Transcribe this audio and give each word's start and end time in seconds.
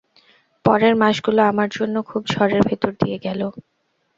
পরের 0.65 0.93
মাসগুলো 1.01 1.41
আমার 1.43 1.69
জন্য 1.71 1.95
খুব 2.09 2.21
ঝড়ের 2.33 2.61
ভেতর 2.69 2.91
দিয়ে 3.01 3.17
গেল। 3.25 3.41